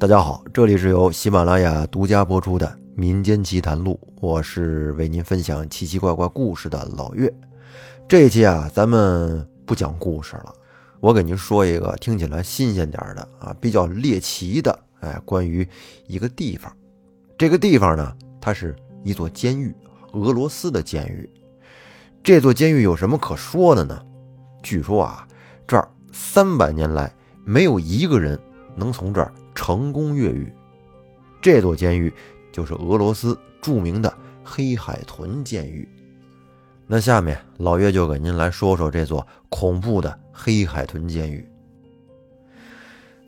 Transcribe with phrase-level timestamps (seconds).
[0.00, 2.64] 大家好，这里是由喜马拉雅独家播出的
[2.94, 7.34] 《民间奇谈录》，我是为您分享奇奇怪怪故事的老岳。
[8.06, 10.54] 这一期啊，咱们不讲故事了，
[11.00, 15.66] 我给您说一个听起来新鲜点的啊，比较猎奇的，哎，关于
[16.06, 16.72] 一个地方。
[17.36, 19.74] 这个地方呢，它是一座监狱，
[20.12, 21.28] 俄罗斯的监狱。
[22.22, 24.00] 这座监狱有什么可说的呢？
[24.62, 25.26] 据说啊，
[25.66, 27.12] 这儿三百年来
[27.44, 28.38] 没有一个人
[28.78, 29.32] 能从这儿。
[29.54, 30.52] 成功越狱，
[31.42, 32.14] 这座监狱
[32.52, 35.88] 就是俄罗斯著名的黑海豚监狱。
[36.86, 41.44] 那下面老岳就给您来说说这座恐怖的黑海豚监狱。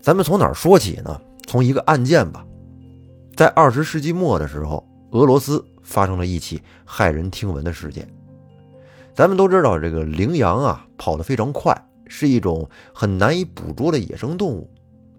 [0.01, 1.21] 咱们从哪儿说起呢？
[1.49, 2.47] 从一个案件吧。
[3.35, 8.09] 在二十世纪末的时候，俄罗斯发生了一起骇人听闻的事件。
[9.13, 14.71] 咱们都知道，这个羚羊啊跑得非常快，是一种很难以捕捉的野生动物。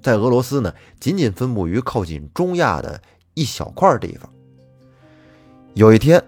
[0.01, 3.01] 在俄罗斯呢，仅仅分布于靠近中亚的
[3.33, 4.29] 一小块地方。
[5.73, 6.21] 有一天，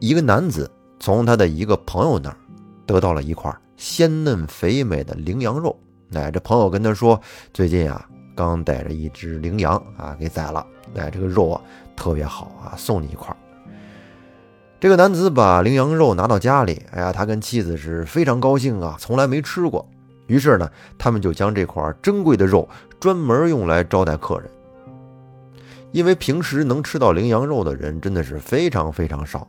[0.00, 2.36] 一个男子从他的一个朋友那儿
[2.84, 5.78] 得到了一块鲜嫩肥美的羚羊肉。
[6.12, 7.20] 哎，这朋友跟他说，
[7.54, 10.66] 最近啊，刚逮着一只羚羊啊给宰了。
[10.96, 11.62] 哎，这个肉啊
[11.96, 13.34] 特别好啊，送你一块。
[14.80, 19.88] 这个男子把羚羊肉拿到家里，哎呀，他跟妻子是非常高兴啊，从来没吃过。
[20.30, 22.68] 于是呢，他们就将这块珍贵的肉
[23.00, 24.48] 专门用来招待客人。
[25.90, 29.48] 因为平时能吃到羚羊肉的人真的是非常非常少，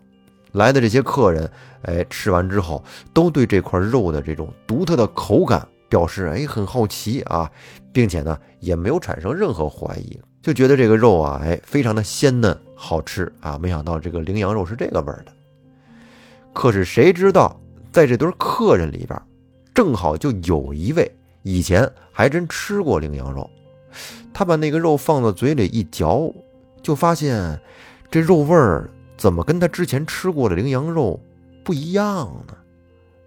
[0.54, 1.48] 来的这些客人，
[1.84, 7.48] 哎，吃完之后都对这块肉的这种独特的口感表示哎很好奇啊，
[7.94, 13.56] 并且呢也没有产生任何怀疑，就觉得这个肉啊哎非常的鲜嫩好吃啊。
[13.62, 15.32] 没想到这个羚羊肉是这个味儿的。
[16.54, 17.56] 可是谁知道
[17.92, 19.22] 在这堆客人里边。
[19.82, 23.50] 正好就有一位以前还真吃过羚羊肉，
[24.32, 26.32] 他把那个肉放到嘴里一嚼，
[26.84, 27.60] 就发现
[28.12, 31.20] 这肉味儿怎么跟他之前吃过的羚羊肉
[31.64, 32.56] 不一样呢？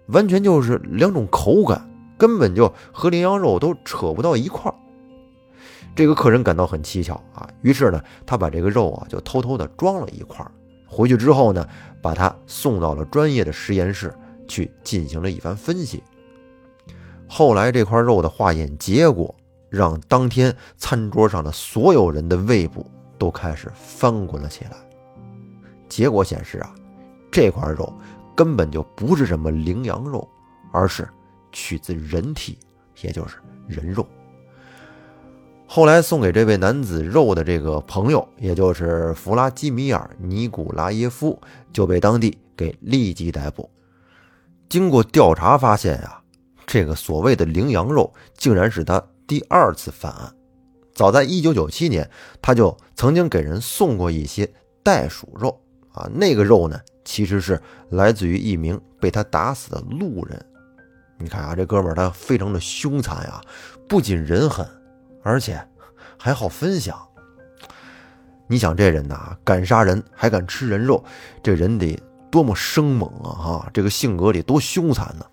[0.07, 1.85] 完全就是两种口感，
[2.17, 4.75] 根本就和羚羊肉都扯不到一块儿。
[5.93, 10.49] 这个客人感到很蹊跷啊，于是呢，他把这个肉啊就偷偷的装了一块儿，
[10.87, 11.67] 回去之后呢，
[12.01, 14.15] 把它送到了专业的实验室
[14.47, 16.01] 去进行了一番分析。
[17.37, 19.35] 后来这块肉的化验结果，
[19.69, 24.71] 让当天餐桌上的所有人的胃部都开始翻滚了起来。
[25.89, 26.73] 结果显示啊，
[27.29, 27.93] 这块肉
[28.33, 30.25] 根本就不是什么羚羊肉，
[30.71, 31.05] 而是
[31.51, 32.57] 取自人体，
[33.01, 33.35] 也就是
[33.67, 34.07] 人肉。
[35.67, 41.37] 后来送给这位男子肉的这个朋友，也就是弗拉基米尔·尼古拉耶夫，
[41.73, 43.69] 就被当地给立即逮捕。
[44.69, 46.21] 经过调查发现呀。
[46.65, 50.33] 这个所谓的羚羊肉，竟然是他第二次犯案。
[50.93, 52.09] 早在1997年，
[52.41, 55.61] 他就曾经给人送过一些袋鼠肉
[55.91, 60.45] 啊，那个肉呢，其实是来自于一名被他打死的路人。
[61.17, 63.41] 你看啊，这哥们儿他非常的凶残呀，
[63.87, 64.67] 不仅人狠，
[65.23, 65.61] 而且
[66.17, 66.97] 还好分享。
[68.47, 71.03] 你想这人呐，敢杀人还敢吃人肉，
[71.41, 71.97] 这人得
[72.31, 73.29] 多么生猛啊！
[73.31, 75.25] 哈，这个性格得多凶残呢！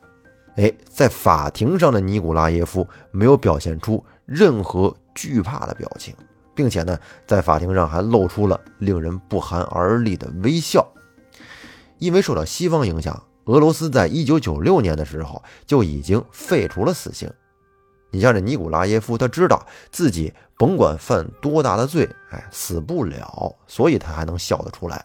[0.57, 6.15] 哎，在法庭上的尼古拉耶夫没有表现出任何惧怕的表情，
[6.55, 10.87] 并且呢，在法庭上还露出了令人不寒而栗的微笑。
[11.99, 17.33] 因为受到西方影响，俄罗斯在一九九六年的时候就已经废除了死刑。
[18.11, 25.03] 你像这尼古拉耶夫，他知道自己甭管犯多大的罪，哎，死不了，所以他还能笑得出来。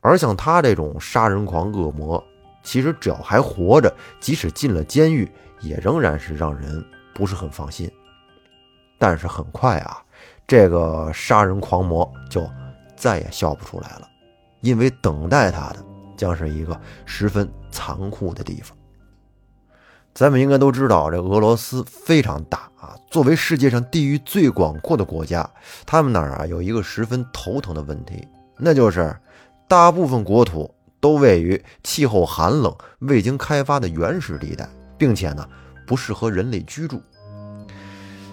[0.00, 2.22] 而像他这种杀人狂恶魔。
[2.62, 5.30] 其实只要还活着，即使进了监狱，
[5.60, 6.84] 也仍然是让人
[7.14, 7.90] 不是很放心。
[8.98, 10.00] 但是很快啊，
[10.46, 12.48] 这个杀人狂魔就
[12.96, 14.08] 再也笑不出来了，
[14.60, 15.84] 因为等待他的
[16.16, 18.76] 将是一个十分残酷的地方。
[20.14, 25.50] 咱们应该都知道，这俄罗斯非常大啊，作为世界上地域最广阔的国家，
[25.84, 29.16] 他们那儿啊有一个十分头疼的问题，那就是
[29.66, 30.72] 大部分国土。
[31.02, 35.44] 都位于气候寒冷、未经开发的原始地带，并且呢
[35.84, 37.02] 不适合人类居住。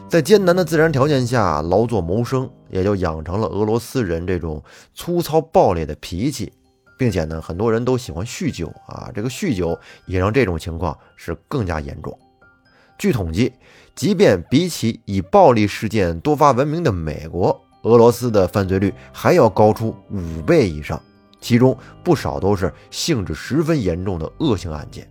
[0.08, 4.64] 在艰难的自然条件下劳作谋生，也就养成了俄罗斯人这种
[4.94, 6.54] 粗糙暴烈的脾气，
[6.96, 9.76] 并且呢很多人都喜欢酗酒啊，这个酗酒
[10.06, 12.16] 也让这种情况是更加严重。
[13.00, 13.52] 据统计，
[13.96, 21.02] 即便比起以暴力事件多发闻名的美国，俄罗斯的犯罪率还要高出五倍以上。
[21.42, 25.10] 其中不少都是性质十分严重的恶性案件，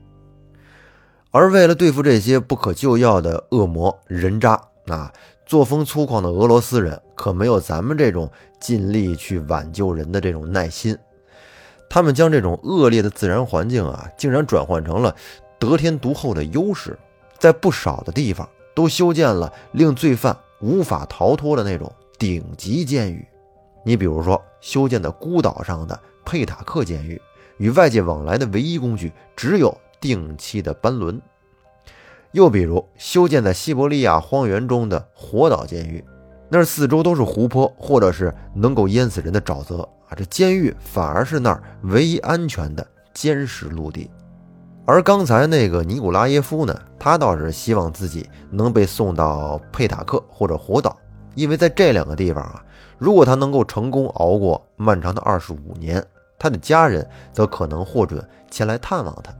[1.30, 5.12] 而为了对付这些不可救药的恶魔人渣，啊，
[5.46, 8.30] 作风粗犷的俄罗斯人可没有咱们这种
[8.60, 10.96] 尽力去挽救人的这种耐心。
[11.90, 15.16] 他们将这种恶劣的自然环境啊，竟然转换成了
[15.58, 16.98] 得天独厚的优势，
[17.38, 23.26] 在不少的地方都修建了令罪犯无法逃脱的那种顶级监狱。
[23.84, 25.98] 你比如说，修建在孤岛上的
[26.28, 27.18] 佩塔克监狱，
[27.56, 31.18] 与外界往来的唯一工具只有定期的班轮。
[32.32, 36.04] 又比如，修建在西伯利亚荒原中的火岛监狱，
[36.50, 40.12] 那儿四周都是湖泊，或者是能够淹死人的沼泽啊！
[40.14, 44.10] 这监狱反而是那儿唯一安全的坚实陆地。
[44.84, 50.94] 而刚才那个尼古拉耶夫呢，他倒是希望自己能被送到佩塔克或者火岛，
[51.34, 52.62] 因为在这两个地方啊，
[52.98, 56.04] 如果他能够成功熬过漫长的二十五年，
[56.38, 59.34] 他的家人则可能获准前来探望他。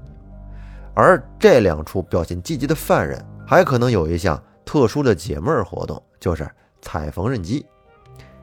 [0.95, 6.49] 而这两处表现积极的犯人，还可能有一项特殊的解闷活动，就是
[6.83, 7.65] 踩缝纫机。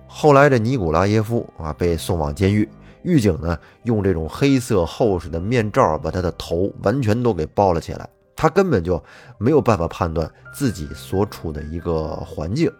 [0.08, 2.70] 后来这尼古拉耶夫啊被送往监狱，
[3.04, 9.04] 狱警呢用这种黑色厚实的面罩把他的头完全都给包了起来，他根本就
[9.38, 12.72] 没有办法判断自己所处的一个环境。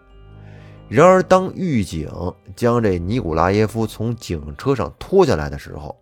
[0.88, 2.08] 然而，当狱警
[2.54, 5.94] 将这尼古拉耶夫从警车上拖下来的时候，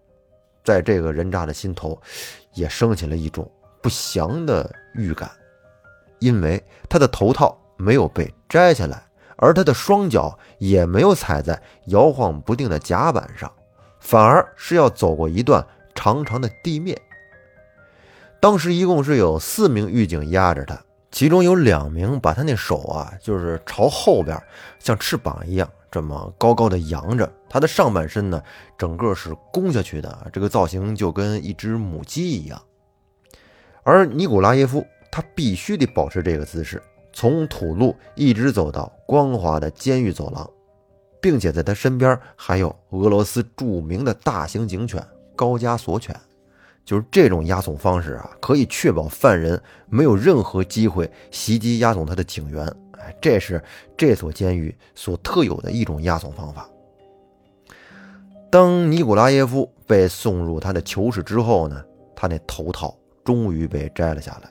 [0.62, 2.00] 在这个人渣的心头
[2.52, 3.50] 也升起了一种。
[3.80, 5.30] 不祥的预感，
[6.18, 13.52] 因为他的头套没有被摘下来，而他的双脚也没有踩在摇晃不定的甲板上，
[14.00, 15.62] 反而是要走过一段
[15.94, 16.98] 长长的地面。
[18.40, 20.82] 当时一共是有四名狱警压着他，
[21.14, 24.36] 其中有两名把他那手啊，就是朝后边，
[24.80, 28.42] 像翅膀一样这么高高的扬着，他的上半身呢，
[28.76, 32.60] 整个是弓下去的，这个造型就跟一只母鸡一样。
[33.84, 36.82] 而尼古拉耶夫，他必须得保持这个姿势，
[37.12, 40.50] 从土路一直走到光滑的监狱走廊，
[41.22, 45.00] 并且在他身边还有俄罗斯著名的大型警犬
[45.36, 46.12] 高加索犬。
[46.84, 52.66] 就是这种押送方式啊，可以确保犯人没有任何机会袭击押送他的警员。
[52.98, 53.62] 哎，这是
[53.96, 56.68] 这所监狱所特有的一种押送方法。
[58.50, 61.84] 当尼古拉耶夫被送入他的囚室之后呢，
[62.14, 62.94] 他那头套。
[63.24, 64.50] 终于被摘了下来，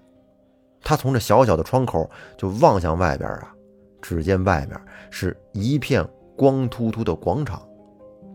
[0.82, 3.54] 他从这小小的窗口就望向外边啊，
[4.02, 4.76] 只见外面
[5.12, 6.04] 是一片
[6.36, 7.62] 光秃秃的广场，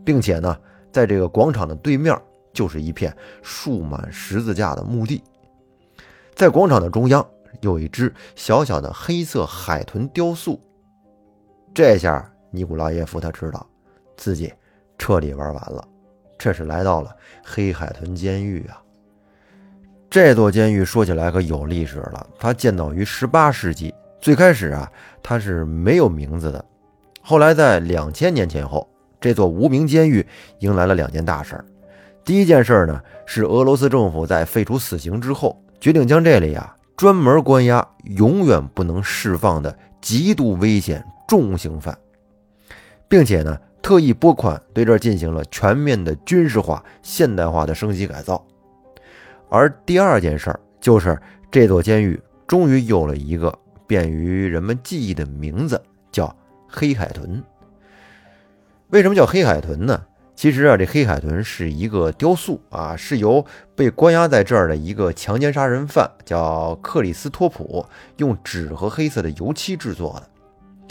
[0.05, 0.57] 并且呢，
[0.93, 2.17] 在这个广场的对面
[2.59, 5.23] 就是一片竖满十字架的墓地，
[6.35, 7.25] 在广场的中央
[7.61, 10.61] 有一只小小的黑色海豚雕塑。
[11.73, 13.65] 这下尼古拉耶夫他知道
[14.17, 14.53] 自己
[14.99, 15.87] 彻底玩完了，
[16.37, 17.15] 这是来到了
[17.45, 18.83] 黑海豚监狱啊。
[20.11, 23.95] 这座监狱说起来可有历史了，它建造于十八世纪。
[24.21, 24.91] 最开始啊，
[25.23, 26.65] 它是没有名字的。
[27.23, 28.89] 后来在两千年前后，
[29.21, 30.27] 这座无名监狱
[30.59, 31.65] 迎来了两件大事儿。
[32.29, 41.97] 第一件事呢，是俄罗斯政府在废除死刑之后，决定将这里啊专门关押永远不能释放的极度危险重刑犯，
[43.09, 48.47] 并且呢，特意拨款对这儿进行了全面的军事化、现代化的升级改造。
[49.49, 51.19] 而第二件事儿就是，
[51.51, 55.81] 这座监狱终于有了一个便于人们记忆的名字，
[56.13, 56.37] 叫
[56.69, 57.43] 黑海豚。
[58.91, 60.03] 为什么叫黑海豚呢？
[60.39, 67.85] 其实啊，这黑海豚是一个雕塑啊，是由被关押在这儿的一个强奸杀人犯叫克里斯托普
[68.19, 70.87] 用纸和黑色的油漆制作的。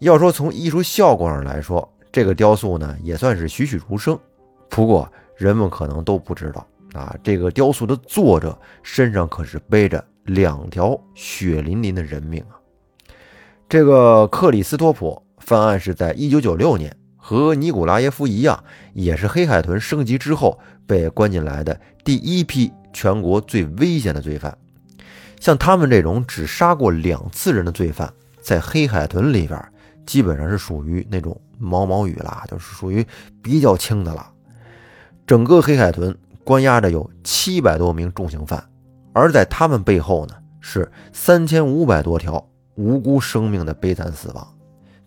[0.00, 4.18] 要说从艺术效果上来说，这个雕塑呢也算是栩栩如生。
[4.68, 6.66] 不过人们可能都不知道。
[6.92, 12.60] 啊，这个雕塑的作者身上可是背着两条血淋淋的人命啊！
[13.70, 16.94] 这个克里斯托普犯案是在一九九六年，
[17.28, 18.62] 和尼古拉耶夫一样，
[18.94, 24.56] 也是黑海豚升级之后被关进来的第一批全国最危险的罪犯。
[25.40, 29.60] 像他们这种只杀过两次人的罪犯，在黑海豚里边
[30.06, 33.04] 基本上是属于那种毛毛雨啦，就是属于
[33.42, 34.30] 比较轻的了。
[35.26, 36.16] 整个黑海豚。
[36.44, 38.64] 关押着有七百多名重刑犯，
[39.12, 44.46] 而在他们背后呢，是三千五百多条无辜生命的悲惨死亡。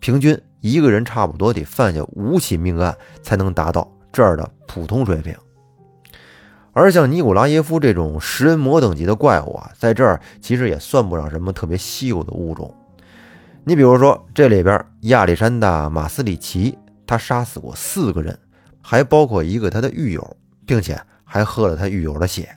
[0.00, 5.34] 平均一个人差不多得犯下五起命案才能达到这儿的普通水平。
[6.72, 12.74] 而像尼古拉耶夫这种食人魔等级的怪物啊，在这儿其实也算不上什么特别稀有的物种。
[13.64, 18.38] 你比如说，这里边亚历山大·马斯里奇，他杀死过四个人，
[18.80, 20.36] 还包括一个他的狱友，
[20.66, 21.00] 并且。
[21.32, 22.48] 还喝了他狱友的血，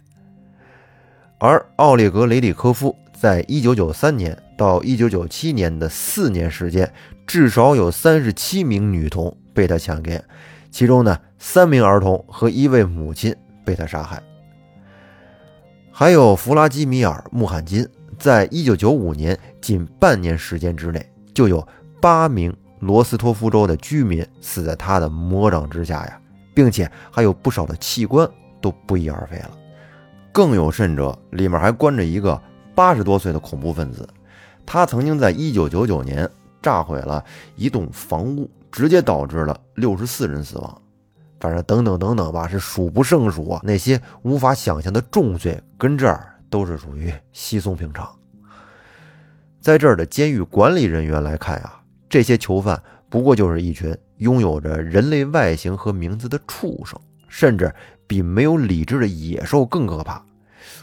[1.38, 6.92] 而奥列格·雷里科夫在1993年到1997年的四年时间，
[7.25, 10.22] 至少有37名女童被他强奸，
[10.70, 14.22] 其中呢，三名儿童和一位母亲被他杀害。
[15.89, 17.88] 还有弗拉基米尔·穆罕金，
[18.20, 21.65] 在1995年仅半年时间之内，就有
[22.01, 26.20] 八名罗斯托夫州的居民死在他的魔掌之下呀，
[26.53, 29.51] 并且还有不少的器官都不翼而飞了。
[30.34, 32.38] 更有甚者，里面还关着一个
[32.75, 34.08] 八十多岁的恐怖分子，
[34.65, 36.30] 他曾经在一九九九年
[36.62, 37.24] 炸毁了
[37.56, 40.82] 一栋房屋，直接导致了六十四人死亡。
[41.39, 43.62] 反正等等等等吧，是数不胜数啊！
[43.63, 48.10] 那些无法想象的重罪，跟这儿都是属于稀松平常。
[49.60, 57.74] 在这儿的监狱管理人员来看啊，这些囚犯不过就是一群拥有着人类外形和名字的畜生，甚至。
[58.06, 60.24] 比没有理智的野兽更可怕。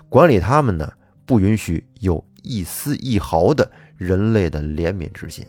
[0.09, 0.91] 管理他们呢，
[1.31, 5.47] 不允许有一丝一毫的人类的怜悯之心。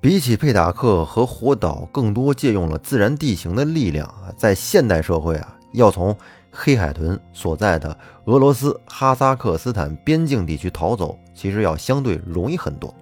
[0.00, 4.32] 比起佩塔克和火岛，更多借用了自然地形的力量啊。
[4.38, 6.16] 在现代社会啊，要从
[6.50, 12.94] 黑海豚所在的俄罗斯哈萨克斯坦边境地区逃走，其实要相对容易很多。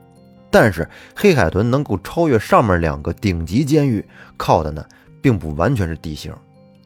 [0.50, 4.04] 但是黑海豚能够超越上面两个顶级监狱，
[4.36, 4.84] 靠的呢，
[5.20, 6.34] 并不完全是地形。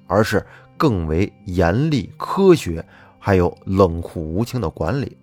[0.07, 0.45] 而是
[0.77, 2.85] 更为严厉、科学，
[3.27, 5.19] 还有冷酷无情的管理。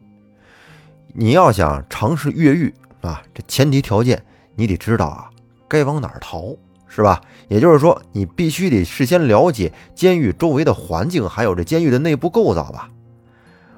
[1.13, 4.21] 你要想尝试越狱啊，这前提条件
[4.55, 5.29] 你得知道啊，
[5.69, 6.53] 该往哪儿逃，
[6.85, 7.21] 是吧？
[7.47, 12.89] 也就是说，你必须得事先了解监狱周围的环境，还有这监狱的内部构造吧。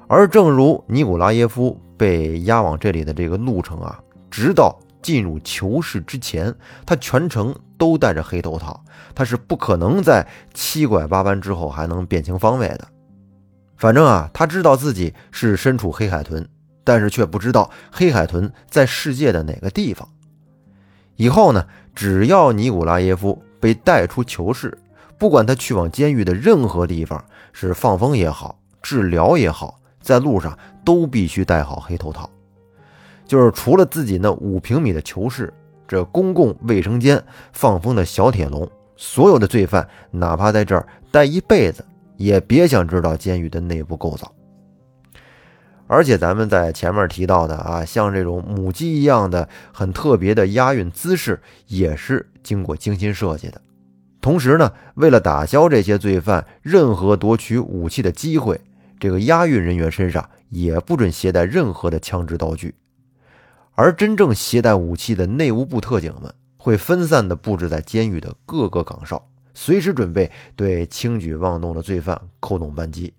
[0.08, 4.76] 而正如尼古拉耶夫被押往这里的这个路程啊，直到。
[5.02, 6.52] 进入囚室之前，
[6.84, 8.82] 他全程都戴着黑头套，
[9.14, 12.88] 他是不可能在七拐八弯之后还能辨清方位的。
[13.76, 16.46] 反正啊，他知道自己是身处黑海豚，
[16.82, 20.08] 但是却不知道黑海豚在世界的哪个地方。
[21.16, 24.76] 以后呢，只要尼古拉耶夫被带出囚室，
[25.18, 32.28] 不管他去往监狱的任何地方，是放风也好，治疗也好，在路上都必须戴好黑头套。
[33.26, 35.52] 就是除了自己那五平米的囚室，
[35.88, 41.84] 这公共卫生间、放风的小铁笼，所有的罪犯哪怕在这儿待一辈子，
[42.16, 44.32] 也别想知道监狱的内部构造。
[45.88, 53.60] 而且咱们在前面提到的啊，像这种母鸡一样的很特别的押运姿势，也是经过精心设计的。
[54.20, 58.60] 同时呢，为了打消这些罪犯任何夺取武器的机会，
[58.98, 62.74] 这个押运人员身上也不准携带任何的枪支道具。
[63.76, 69.24] 而真正携带武器的内务部特警们会分散的布置在监狱的各个岗哨，
[69.58, 73.14] 随时准备对轻举妄动的罪犯扣动扳机。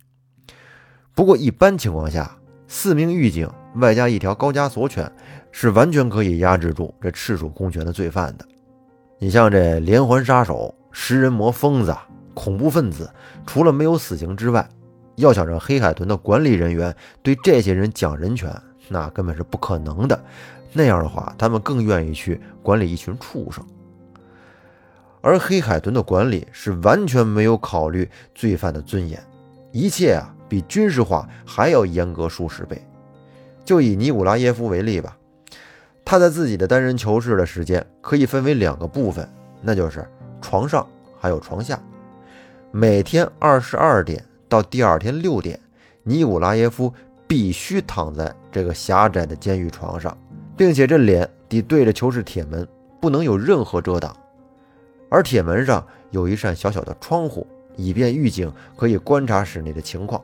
[1.16, 5.12] 不过，一般情况下，四名狱警外加一条高加索犬
[5.52, 8.48] 是完全可以压制住这赤手空拳的罪犯的。
[9.18, 11.98] 你像这连环杀手、食人魔、疯子、
[12.36, 13.12] 恐怖分子，
[13.48, 14.70] 除了没有死刑之外，
[15.16, 18.56] 要想让黑海豚的管理人员对这些人讲人权。
[18.90, 20.24] 那根本是不可能的，
[20.72, 23.66] 那样的话，他们更愿意去管理一群畜生。
[25.28, 29.22] 而黑海豚的管理是完全没有考虑罪犯的尊严，
[29.74, 32.82] 一切啊比军事化还要严格数十倍。
[33.66, 35.18] 就以尼古拉耶夫为例吧，
[36.06, 39.28] 他在自己的单人囚室的时间可以分为两个部分，
[39.62, 40.08] 那就是
[40.42, 40.88] 床上
[41.20, 41.78] 还有床下。
[42.72, 45.60] 每天二十二点到第二天六点，
[46.04, 46.94] 尼古拉耶夫。
[47.30, 50.18] 必须躺在这个狭窄的监狱床上，
[50.56, 52.66] 并且这脸得对着囚室铁门，
[53.02, 54.16] 不能有任何遮挡。
[55.10, 57.46] 而铁门上有一扇小小的窗户，
[57.76, 60.24] 以便狱警可以观察室内的情况。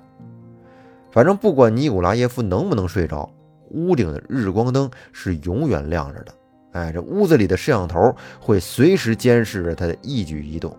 [1.12, 3.30] 反正不管尼古拉耶夫能不能睡着，
[3.70, 6.34] 屋顶的日光灯是永远亮着的。
[6.72, 10.76] 哎，这屋子里的摄像头会随时监视着他的一举一动。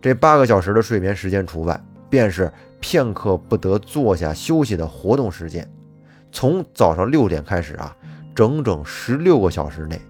[0.00, 2.52] 这八个小时的睡眠时间除外，便是。
[2.82, 5.70] 片刻不得坐下休息的活动时间，
[6.32, 7.94] 从早上六点开始啊，
[8.34, 10.00] 整整十六个小时内，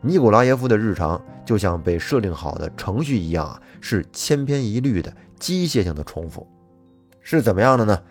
[0.00, 6.46] 尼古拉耶夫的日常就像被设定好的程序一样啊，是千篇一律的机械性的重复。
[7.20, 8.02] 是怎么样的呢？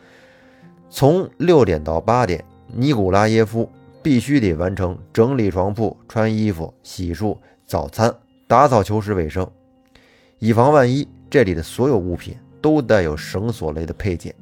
[0.89, 3.69] 从六点到八点，尼古拉耶夫
[4.01, 8.13] 必须得完成整理床铺、穿衣服、洗漱、早餐、
[8.48, 9.50] 打扫囚室卫生，
[10.38, 12.36] 以防万一，这里的所有物品。
[12.62, 14.36] 都带有绳索类的配件，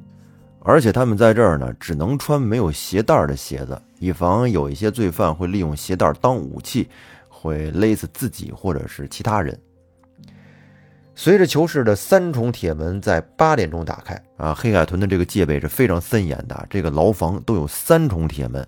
[0.58, 6.88] 而且他们在这儿呢，只能穿没有鞋带的鞋子，以防有一些罪犯会利用鞋带当武器，
[7.40, 9.56] 会勒死自己或者是其他人。
[11.14, 18.66] 随着囚室的三重铁门在八点钟打开啊，黑海豚的这个戒备是非常森严的，这个牢房都有三重铁门。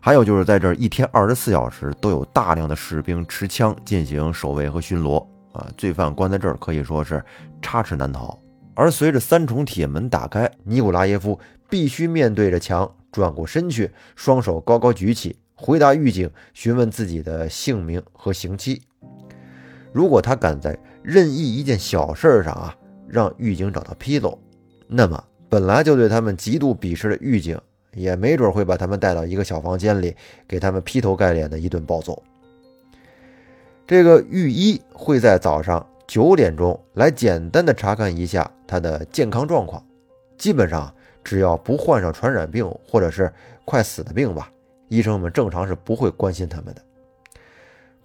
[0.00, 7.22] 还有就是在这一天二十四小时都有大量的士兵持枪进行守卫和巡逻啊，罪犯关在这儿可以说是
[7.60, 8.38] 插翅难逃。
[8.74, 11.38] 而随着三重铁门打开，尼古拉耶夫
[11.68, 18.80] 必须面对着墙，转过身去，双手高高举起，回答狱警询问自己的姓名和刑期。
[19.92, 22.74] 如果他敢在任意一件小事上啊
[23.06, 24.38] 让狱警找到纰漏，
[24.88, 27.60] 那么本来就对他们极度鄙视的狱警。
[27.92, 30.14] 也没准会把他们带到一个小房间里，
[30.46, 32.22] 给他们劈头盖脸的一顿暴揍。
[33.84, 39.84] 这个御医会在早上九点钟来简单的查看一下他的健康状况，
[40.38, 43.28] 基本上只要不患上传染病或者是
[43.64, 44.52] 快死的病吧，
[44.90, 46.82] 医生们正常是不会关心他们的。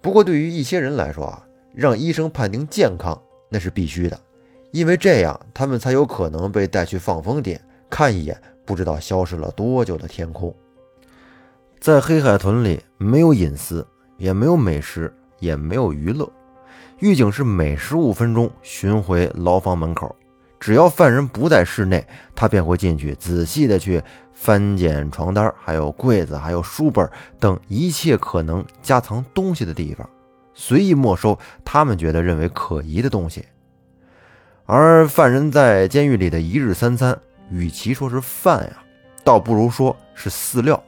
[0.00, 4.18] 不过对于一些人来说啊，让医生判定健康那是必须的，
[4.70, 8.40] 因为这样他们才有可能被带去放风点看一眼。
[8.64, 10.52] 不知道消失了多久的天空，
[11.78, 16.28] 在黑海豚里没有隐私，也没有美食，也没有娱乐。
[16.98, 20.16] 狱警是每十五分钟巡回牢房门口，
[20.66, 22.04] 只要犯人不在室内，
[22.34, 27.08] 他便会进去仔细的去翻检床单，还有柜子，还有书本
[27.38, 30.10] 等一切可能夹藏东西的地方，
[30.54, 33.44] 随意没收他们觉得认为可疑的东西。
[34.64, 37.16] 而犯人在监狱里的一日三餐。
[37.48, 38.82] 与其说是饭呀，
[39.22, 40.82] 倒不如说是饲料。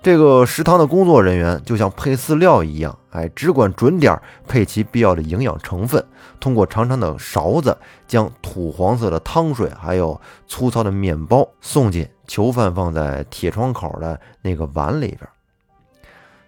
[0.00, 6.02] 这个食堂的工作人员就像配饲料一样，哎，只管准点配齐必要的营养成分，
[6.38, 7.76] 通过长长的勺子
[8.06, 15.28] 将土黄色的汤水还有粗糙的面包送进囚犯放在铁窗口的那个碗里边。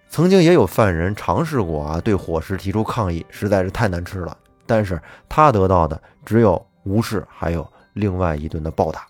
[0.09, 9.07] 曾经也有犯人尝试过啊，对伙食提出抗议，实在是太难吃了，但是他得到的只有无视，还有另外一顿的暴打。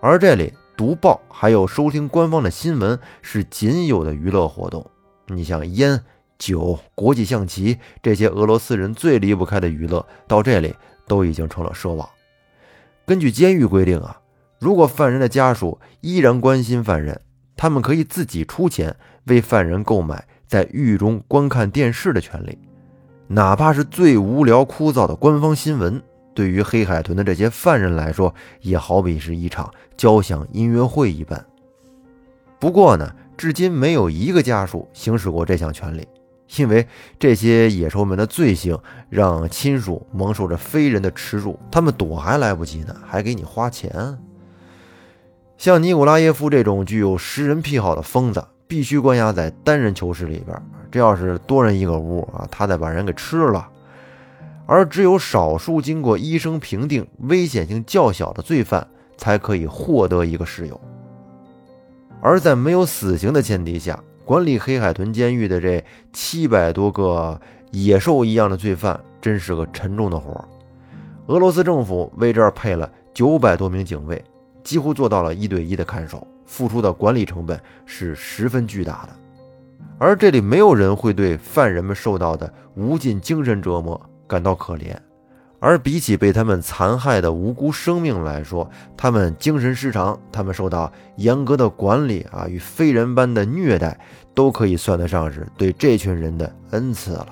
[0.00, 0.52] 而这里
[0.82, 4.84] 读报还有收听官方的新闻是仅有的娱乐活动。
[5.28, 6.02] 你像烟
[6.40, 10.74] 酒、国际象棋这些俄罗斯人最离不开的娱乐，到这里
[11.06, 12.08] 都已经成了奢望。
[13.06, 14.18] 根据监狱规定啊，
[14.58, 17.20] 如果犯人的家属依然关心犯人，
[17.54, 22.58] 他们可以自己出钱为犯人购买在狱中观看电视的权利，
[23.28, 26.02] 哪怕是最无聊枯燥的官方新闻。
[26.34, 31.44] 对于黑海豚的这些犯人来说，也好比是一场交响音乐会一般。
[32.58, 36.06] 不过呢，至今没有一个家属行使过这项权利，
[36.56, 36.86] 因为
[37.18, 44.18] 这些野兽们的罪行让亲属蒙受着非人的耻辱，他们躲还来不及呢，还给你花钱。
[45.58, 50.56] 像尼古拉耶夫这种具有食人癖好的疯子，必须关押在单人囚室里边。
[50.90, 53.68] 这要是多人一个屋啊，他再把人给吃了。
[54.66, 60.80] 而只有少数经过医生评定危险性较小的罪犯才可以获得一个室友。
[62.20, 67.40] 而在没有死刑的前提下，管理黑海豚监狱的这七百多个
[67.72, 70.44] 野兽一样的罪犯，真是个沉重的活儿。
[71.26, 74.24] 俄罗斯政府为这儿配了九百多名警卫，
[74.62, 79.08] 几乎做到了一对一的看守，付出的管理成本是十分巨大的。
[79.98, 84.00] 而这里没有人会对犯人们受到的无尽精神折磨。
[84.32, 84.96] 感到可怜，
[85.60, 88.66] 而比起被他们残害的无辜生命来说，
[88.96, 94.00] 他们精神失常，他们受到严格的管理啊与非人般的虐待，
[94.32, 97.28] 都可以算得上是对这群人的恩赐了。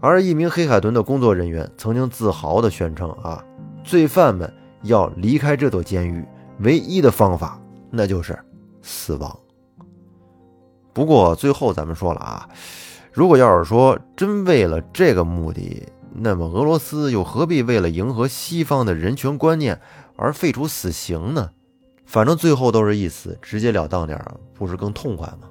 [0.00, 3.44] 而一名黑海豚的工作人员曾经自豪地宣称啊，
[3.82, 4.48] 罪犯们
[4.82, 6.24] 要离开这座监狱，
[6.60, 8.38] 唯一的方法那就是
[8.80, 9.36] 死亡。
[10.92, 12.48] 不过最后咱们说了啊。
[13.12, 19.78] 如果要是说真为了这个目的，那么俄罗斯又何必为了迎合西方的人权观念
[20.16, 21.50] 而废除死刑呢？
[22.06, 25.48] 反正最后都是一死，直截了当点儿，不是更痛快吗？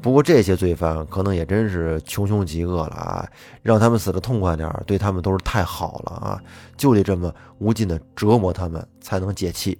[0.00, 3.28] 不过这些罪犯可能也真是穷凶极恶了啊，
[3.60, 6.40] 让他们死的痛快点儿，对他们都是太好了啊，
[6.76, 9.76] 就得这么无尽的折磨他们才能解气。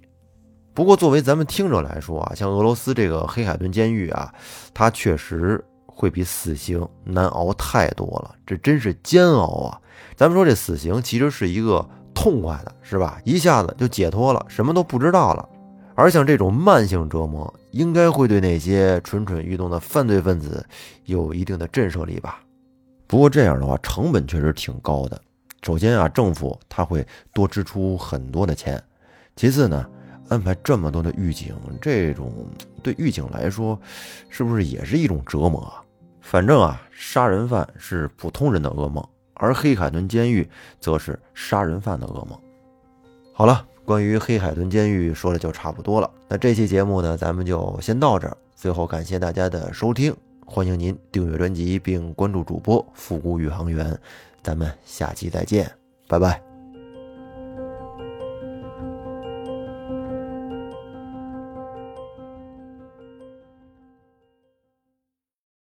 [0.73, 4.33] 不过作为咱们听者来说啊，像俄罗斯这个黑海顿监狱啊，
[4.73, 5.63] 它确实。
[5.95, 9.81] 会比死刑难熬太多了，这真是煎熬啊！
[10.15, 13.19] 咱们说这死刑其实是一个痛快的，是吧？
[13.23, 15.47] 一下子就解脱了，什么都不知道了。
[15.95, 20.63] 而像这种慢性折磨，应该会对那些蠢蠢欲动的犯罪分子
[21.05, 22.41] 有一定的震慑力吧？
[23.07, 25.19] 不过这样的话，成本确实挺高的。
[25.61, 28.77] 首先啊，政府他会多支出很多的钱；
[29.37, 29.89] 其次呢，
[30.27, 32.45] 安排这么多的狱警，这种
[32.83, 33.79] 对狱警来说，
[34.29, 35.81] 是不是也是一种折磨啊？
[36.27, 42.37] 反正啊，杀人犯是普通人的噩梦，而黑海豚监狱则是杀人犯的噩梦。
[43.31, 46.09] 好了，关于黑海豚监狱说的就差不多了。
[46.27, 48.35] 那这期节目呢，咱们就先到这儿。
[48.55, 50.15] 最后感谢大家的收听，
[50.47, 53.95] 欢迎您订阅专辑并关注主播复古宇航员。
[54.41, 55.71] 咱们下期再见，
[56.07, 56.54] 拜拜。